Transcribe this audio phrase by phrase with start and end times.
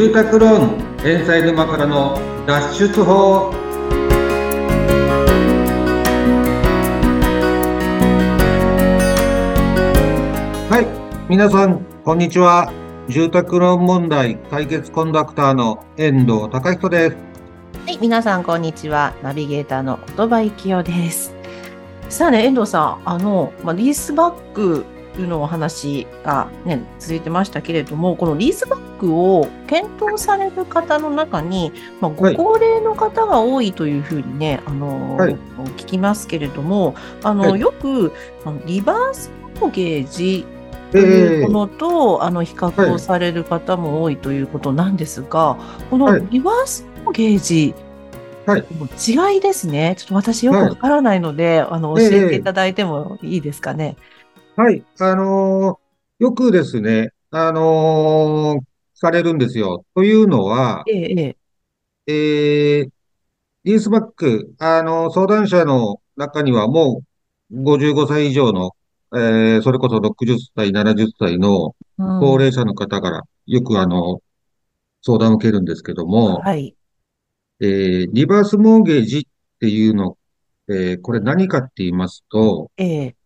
[0.00, 3.50] 住宅ローン返済沼からの脱出法
[10.70, 12.72] はい皆さんこんにちは
[13.08, 17.16] 住宅ローン問題解決コンダクターの遠藤隆人です
[17.84, 19.14] はい、皆さんこんにちは。
[19.22, 21.34] ナビゲーターの言葉幸代です。
[22.08, 24.84] さあね、遠藤さん、あの、まあ、リースバック
[25.18, 32.36] のお話がね、続いてましたけれども、このリースバックを検討される方の中に、まあ、ごはい。
[32.36, 35.34] 高齢の方が多いというふうにね、あの、はい。
[35.76, 37.60] 聞きますけれども、あの、はい。
[37.60, 38.12] よく、
[38.66, 40.46] リバースモーゲージ
[40.92, 45.56] というものと、あの比較をされる方も多いということなんですが、
[45.90, 46.26] このはい。
[46.30, 47.74] リバースモーゲージ、
[48.46, 48.64] はい。
[49.32, 49.94] 違いですね。
[49.98, 52.04] ちょっと私よくわからないので、あの教え。
[52.04, 53.96] ええていただいてもいいですかね。
[54.60, 59.86] はい、あのーよくですね、あのーされるんですよ。
[59.94, 61.36] というのは、えええ
[62.06, 62.12] え
[62.80, 62.90] えー、
[63.64, 67.00] リースバック、あの、相談者の中にはも
[67.50, 68.72] う55歳以上の、
[69.14, 74.20] えー、それこそ60歳、70歳のうん高齢者の方からよくあの、
[75.00, 76.76] 相談を受けるんですけども、はい。
[77.60, 79.22] えー、リバースモーゲージっ
[79.58, 80.18] ていうの、
[80.68, 83.16] えー、これ何かって言いますと、ええ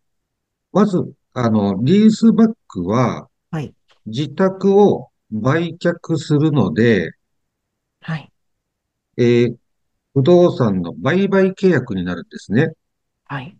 [0.74, 3.74] まず、あの、リースバックははい。
[4.06, 7.12] 自宅を売却するので、
[8.00, 8.32] はい。
[9.16, 9.56] えー、
[10.14, 12.72] 不動産の売買契約になるんですね。
[13.26, 13.56] はい。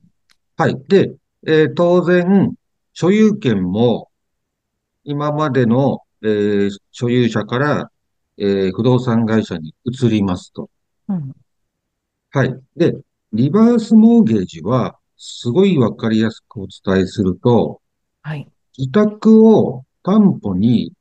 [0.57, 0.77] はい。
[0.89, 1.15] で、
[1.47, 2.55] えー当然、
[2.93, 4.11] 所有権も、
[5.05, 7.91] 今までの、えー所有者から、
[8.39, 10.71] えー不動産会社に移りますと。
[11.09, 11.33] うん。
[12.31, 12.55] はい。
[12.77, 12.95] で、
[13.33, 17.81] リバースモーゲージは、すごいわかりやすくお伝えすると、
[18.23, 18.51] はい。
[18.77, 20.93] 自宅を担保に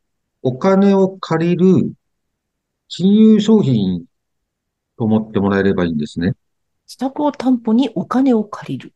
[0.42, 1.94] お金を借りる
[2.88, 4.06] 金融商品
[4.98, 6.36] と思ってもらえればいいんですね。
[6.88, 8.94] 自宅を担保にお金を借りる。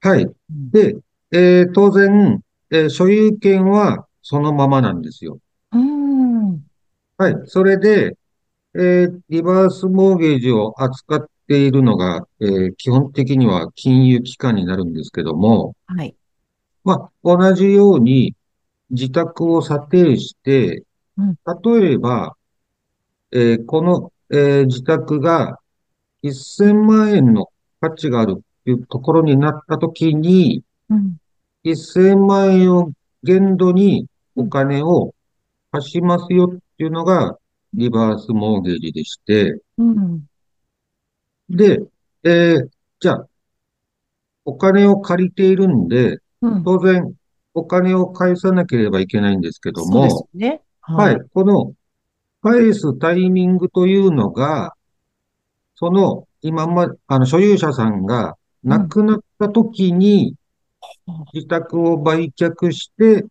[0.00, 0.24] はい。
[0.24, 0.96] うんで、
[1.30, 5.38] えー当然、えー所有権はそのままなんですよ。
[5.72, 6.64] うーん。
[7.16, 7.34] はい。
[7.46, 8.16] それで、
[8.74, 16.14] えーリバースモーゲージを扱っているのが、えー基本的には金融機関になるんですけども、はい。
[16.84, 18.34] まあ、同じように
[18.90, 20.84] 自宅を査定して、
[21.16, 22.36] うん例えば、
[23.32, 25.58] えーこの、えー自宅が
[26.22, 27.48] 1000万円の
[27.80, 31.16] 価値があるっていうところになったときに、うん。
[31.64, 34.06] 1000万円を限度に
[34.36, 35.14] お金を
[35.70, 37.38] 貸しますよっていうのが
[37.72, 40.26] リバースモーゲージでして、うん。
[41.50, 41.80] で、
[42.22, 42.68] えー
[43.00, 43.28] じゃあ、
[44.46, 46.64] お金を借りているんで、うん。
[46.64, 47.12] 当然
[47.52, 50.62] お金を返さなければいけないんですけども、ね。
[50.80, 51.20] はい、。
[51.34, 51.74] この
[52.42, 54.74] 返すタイミングというのが、
[55.74, 60.34] その今ま、あの所有者さんが亡くなった時に
[61.06, 63.24] うん自宅を売却して、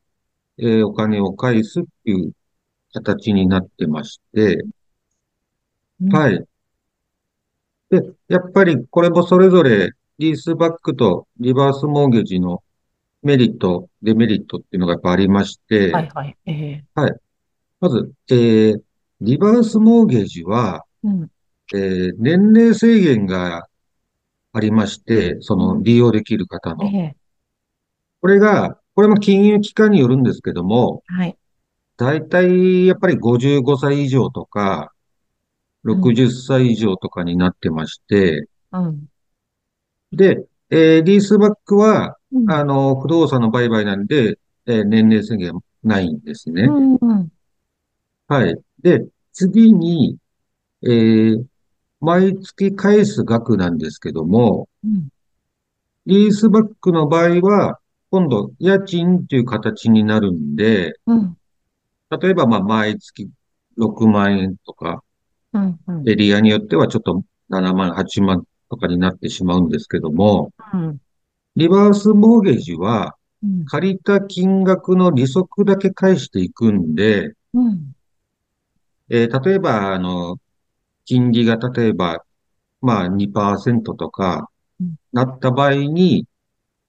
[0.58, 2.34] えーお金を返すっていう
[2.94, 4.64] 形になってまして、
[6.02, 6.46] うんはい。
[7.94, 12.64] で、やっぱりこれもそれぞれリースバックとリバースモーゲージの
[13.22, 16.10] メリット、デメリットっていうのがやっぱありまして、はい。
[16.16, 16.38] はい。
[16.48, 16.84] ええ
[17.80, 18.82] まず、えー
[19.22, 21.30] リバースモーゲージは、うん。
[21.74, 23.68] えー年齢制限が
[24.54, 26.86] ありまして、その利用できる方の。
[26.86, 27.16] ええ
[28.22, 31.38] これが、これも金融機関によるんですけども、はい。
[31.98, 34.93] 大体やっぱり55歳以上とか、
[35.84, 39.08] 60歳以上とかになってまして、うん。
[40.12, 42.52] で、えーリースバックは、うん。
[42.52, 46.64] あの、不動産の売買なんで、えー年齢制限ないんですね。
[46.64, 46.96] うん。
[46.96, 47.30] うん。
[48.28, 48.56] はい。
[48.82, 50.18] で、次に、
[50.84, 51.46] えー
[52.02, 55.08] 毎月返す額なんですけども、うん。
[56.06, 57.80] リースバックの場合は、
[58.12, 61.38] 今度、家賃っていう形になるんで、うん。
[62.10, 63.30] 例えば、まあ、毎月
[63.78, 65.02] 6万円とか、
[65.54, 65.80] うん。
[65.88, 66.10] うん。
[66.10, 71.00] エリアによってはちょっと7万、8万とかになってしまうんですけども、うん。
[71.56, 73.66] リバースモーゲージは、うん。
[73.66, 77.94] 借りた金額の利息だけ返していくんで、うん。
[79.10, 80.38] えー例えば、あの、
[81.06, 82.24] 金利が例えば、
[82.82, 86.26] まあ2%とかうん、なった場合に、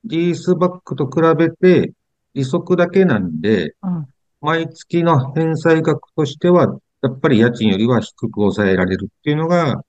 [0.04, 1.92] リースバックと比べて
[2.34, 4.08] 利息だけなんで、うん。
[4.40, 9.84] 毎月の返済額としては、やっぱり家賃よりは低く抑えられるっていうのが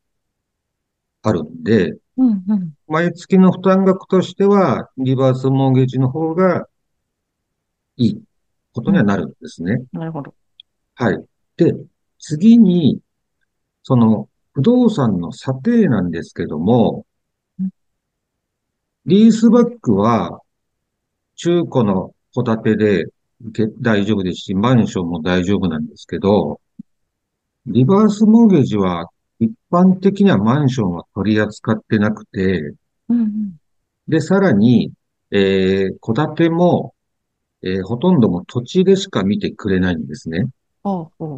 [1.22, 2.44] あるんで、うん。
[2.46, 2.74] うん。
[2.90, 6.68] 毎月の負担額としては、リバースモーゲージの方が
[7.96, 8.22] いい
[8.74, 9.78] ことにはなるんですね。
[9.94, 10.34] なるほど。
[10.96, 11.26] はい。
[11.56, 11.74] で、
[12.20, 13.00] 次に、
[13.84, 17.06] その不動産の査定なんですけども、
[19.06, 20.42] リースバックは
[21.36, 23.06] 中古の戸建てで
[23.54, 26.60] け大丈夫ですし、マンションも大丈夫なんですけど、
[27.68, 29.08] リバースモーゲージは
[29.40, 32.74] 一般的にはマンションは取り扱ってなくて、
[33.10, 33.58] うんうん。
[34.08, 34.92] で、さらに、
[35.32, 36.94] えー、戸建ても、
[37.64, 40.48] えーほとんども土地でしか見てくれないんですね。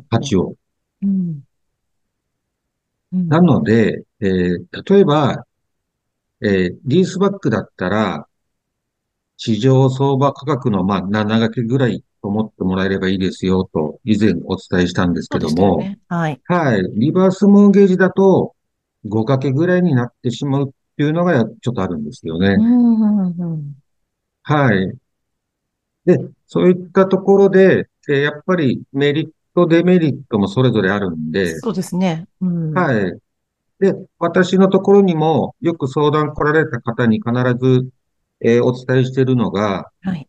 [0.10, 0.56] 価値を。
[1.02, 1.44] うん。
[3.14, 3.28] うん。
[3.30, 5.46] なので、えー例えば、
[6.42, 8.28] えーリースバックだったら、
[9.38, 16.00] 地上相場価格の、まあ、7掛けぐらい思ってもらえればいいですよと、以前お伝えしたんですけども、ね。
[16.08, 16.42] はい。
[16.46, 16.84] はい。
[16.96, 18.54] リバースモーゲージだと、
[19.06, 22.58] 5掛けぐらいになってしまうっていうのがちょっとあるんですよね。
[24.44, 24.98] はい。
[26.06, 32.26] で、そういったところで、えーやっぱりメリット、デメリットもそれぞれあるんで、そうですね。
[32.40, 32.74] うん。
[32.74, 33.20] はい。
[33.80, 37.90] で、私のところにもよく相談来られた方に必ず、
[38.42, 40.28] えーお伝えしているのが、はい。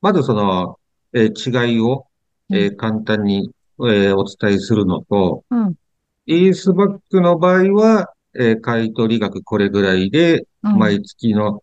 [0.00, 0.78] まずその、
[1.12, 2.06] えー違いを、
[2.50, 3.50] えー簡単に、
[3.80, 5.74] えーお伝えするのと、うん。
[6.26, 10.78] イースバックの場合は、えー買取額これぐらいで、うん。
[10.78, 11.62] 毎月の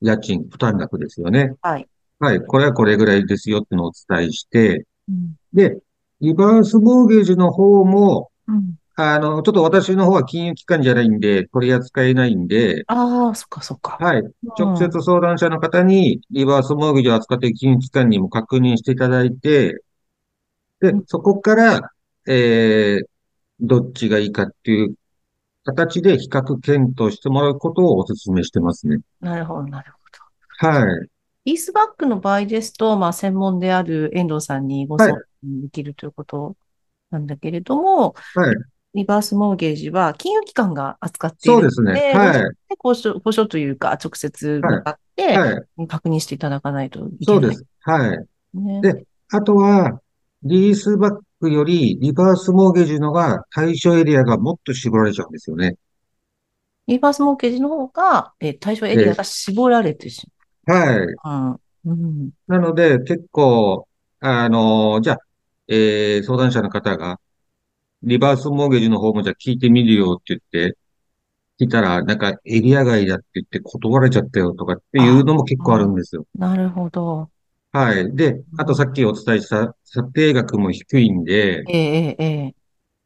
[0.00, 1.54] 家賃、負担額ですよね。
[1.62, 1.88] はい。
[2.18, 2.40] はい。
[2.40, 5.34] これはこれぐらいですよっていうのをお伝えして、うん。
[5.52, 5.78] で、
[6.20, 8.74] リバースモーゲージの方も、うん。
[9.00, 13.96] あの、ちょっと私の方は金融機関じゃないんで、取り扱えないんで、ああ、そっかそっか。
[14.00, 14.22] はい。
[14.58, 19.82] 直接相談者の方に、リバースモーゲージを扱っている金融機関にも確認していただいて、
[20.80, 21.92] でうん、そこから、
[22.26, 23.06] えー、
[23.60, 24.94] どっちがいいかっていう
[25.64, 28.98] 形で比較検討してもらうことをお勧めしてますね。
[29.20, 29.98] なるほど、なるほ
[30.66, 30.68] ど。
[30.68, 31.10] はい。
[31.44, 35.22] イースバックの場合ですと、まあ、専門である遠藤さんにご相談
[35.62, 36.56] できるということ
[37.10, 38.56] なんだけれども、はい。
[38.94, 41.92] リバースモーゲージは金融機関が扱っているそうですね。
[41.92, 42.56] ので、はい。
[42.68, 45.66] で交渉、交渉というか、直接向かってはい。
[45.88, 47.64] 確認していただかないといけないそうです。
[47.82, 48.26] はい。
[48.54, 48.90] ね。
[48.94, 50.00] であとは、
[50.44, 55.76] リースバックよりリバースモーゲージのが対象エリアがもっと絞られちゃうんですよね。
[56.86, 60.28] リバースモーゲージの方が、えー対象エリアが絞られてし
[60.66, 61.20] はい。
[61.22, 61.52] ま
[61.84, 61.90] う。
[61.90, 62.04] うん。
[62.04, 62.32] うん。
[62.46, 63.88] なので、結構、
[64.20, 65.18] あの、じゃあ、
[65.68, 67.20] えー相談者の方が、
[68.02, 70.76] リバースモーゲージの方もじゃあ聞いてみるよって言って、
[71.60, 76.24] 聞いたら、なんかエリア外だって言って断られちゃったよとかっていうのも結構あるんですよ。
[76.34, 77.28] なるほど。
[77.72, 78.16] はい。
[78.16, 82.54] で、あとさっきお伝えした査定額も低いんで、ええええ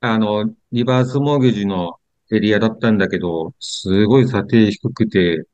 [0.01, 1.97] あの、リバースモーゲージの
[2.31, 5.45] エリアだったんだけど、すごい査定低くて、うん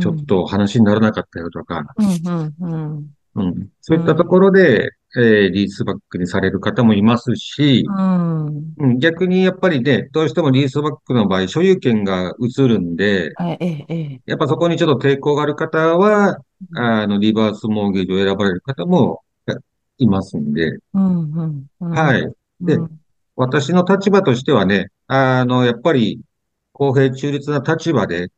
[0.00, 3.10] ちょっと話にならなかったよとか、うん、うん、うん。
[3.36, 3.68] うん。
[3.80, 8.74] そういったところで、えーリースバックにされる方もいますし、うん。
[8.78, 16.38] うん、逆にやっぱりね、どうしてもリースバックの場合、所有権が移るんで、ええええやっぱそこにちょっと抵抗がある方は、
[16.76, 19.56] あの、リバースモーゲージを選ばれる方もや
[19.98, 21.66] いますんで、うん、うん。
[21.80, 22.22] うんはい。
[22.60, 23.00] でうん
[23.40, 26.20] 私の立場としてはね、あの、やっぱり
[26.72, 28.32] 公平中立な立場で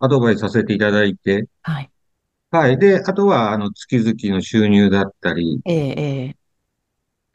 [0.00, 1.91] アドバイスさせていただいて、はい。
[2.52, 2.78] はい。
[2.78, 6.36] で、あとは、あの、月々の収入だったり、ええ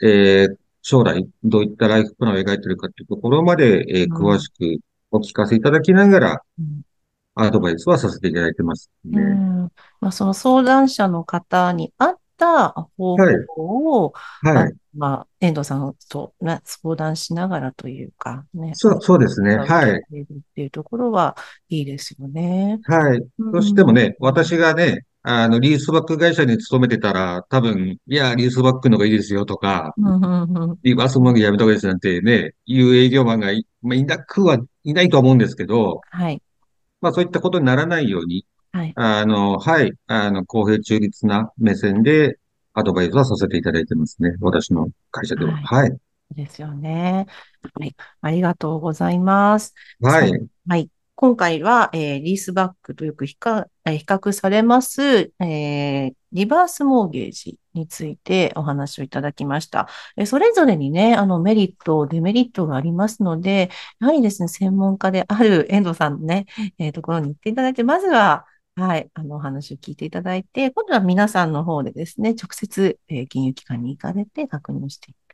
[0.02, 0.58] えええー
[0.90, 6.82] 将来どういったライフプランを描いているかというところまで、えーうん詳しくお聞かせいただきながら、うん
[7.40, 8.90] アドバイスはさせていただいてます。
[9.06, 13.16] うんまあ、その相談者の方に合った方
[13.48, 14.74] 法を、はい。
[14.96, 18.72] まあ、遠藤さんとな相談しながらというか、ね。
[18.74, 19.58] そう、そうですね。
[19.58, 19.92] はい。
[19.92, 20.00] っ
[20.56, 21.38] ていうところは
[21.70, 22.80] いいですよね。
[22.86, 23.20] はい。
[23.38, 36.42] うんどうしてもね、私がね、あの、リースバック会社に勤めてたら、多分、いや、リースバックの方がいいですよとか、うんうんうんリバースモーゲージやめた方がいいですなんてね、いう営業マンがい、まあ、いなくはいないと思うんですけど、はい。
[37.02, 38.94] まあそういったことにならないように、はい。
[38.96, 42.38] あの、はい、あの、公平中立な目線で
[42.74, 44.32] アドバイスはさせていただいてますね。
[44.40, 45.52] 私の会社では。
[45.58, 45.98] はいはい。
[46.36, 47.26] ですよね。
[47.74, 47.96] はい。
[48.22, 49.74] ありがとうございます。
[50.00, 50.32] はい。
[50.68, 50.90] はい。
[51.20, 59.88] 今回は、えーリースバックとよく比較比較されます、えーリバースモーゲージについてお話をいただきました。
[60.18, 66.46] えそれぞれにね、あのメリット、デメリットがありますので、やはりですね、専門家である遠藤さんのね、
[66.78, 68.46] えーところに行っていただいて、まずは、
[68.76, 75.27] はい、あのお話を聞いていただいて、今度は皆さんの方でですね、直接、え金融機関に行かれて確認していく。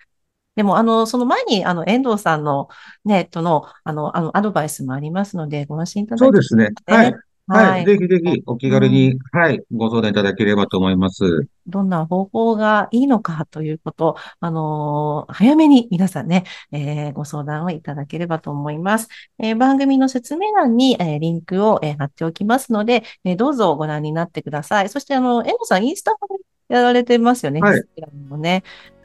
[0.55, 2.69] でも、あの、その前に、あの、遠藤さんの
[3.05, 6.69] ね、との、あの、あの、アドバイスもありますので、ご安心いただいて、そうですね。
[6.85, 7.15] はい。
[7.45, 7.85] はい。
[7.85, 11.49] ぜひぜひお気軽に、はい、ご相談いただければと思います。
[11.67, 19.09] どんな方法がいいのかということ、あのー、早めに皆さんね、えー、ご相談をいただければと思います。
[19.39, 24.87] えー、番組の説明欄に、えリンクを、え貼っておきますので、えどうぞご覧になってください。
[24.89, 26.17] そして、あの、エンドさん、インスタも
[26.69, 27.59] やられてますよね。
[27.59, 27.83] はい。
[28.29, 28.63] もね。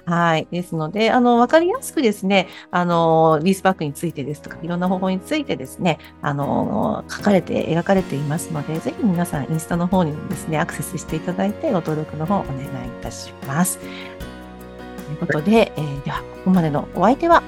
[0.08, 0.48] はい。
[0.50, 13.78] ですので、あの、わかりやすくですね、あの、リースバックについてですとか、いろんな方法についてですね、あの、書かれて、描かれていますので、ぜひ皆さん、インスタの方にですね、アクセスしていただいて、ご登録の方お願いいたします。
[13.78, 13.84] と
[15.12, 17.42] いうことで、えー、では、ここまでのお相手は、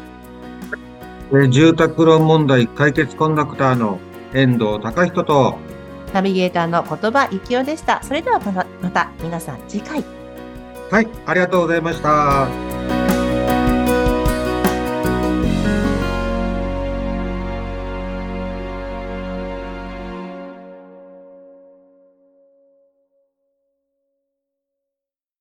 [1.48, 3.98] 住宅ローン問題解決コンダクターの
[4.34, 5.56] 遠藤隆人と、
[6.12, 8.02] ナビゲーターの言葉幸雄でした。
[8.02, 8.38] それでは
[8.82, 10.19] また皆さん次回。
[10.90, 12.69] はい、ありがとうございました。